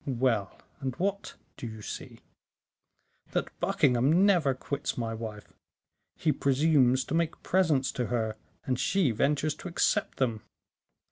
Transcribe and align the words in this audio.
"Well, 0.07 0.57
and 0.79 0.95
what 0.95 1.35
do 1.57 1.67
you 1.67 1.83
see?" 1.83 2.21
"That 3.33 3.51
Buckingham 3.59 4.25
never 4.25 4.55
quits 4.55 4.97
my 4.97 5.13
wife. 5.13 5.53
He 6.15 6.31
presumes 6.31 7.03
to 7.03 7.13
make 7.13 7.43
presents 7.43 7.91
to 7.91 8.07
her, 8.07 8.35
and 8.65 8.79
she 8.79 9.11
ventures 9.11 9.53
to 9.57 9.67
accept 9.67 10.17
them. 10.17 10.41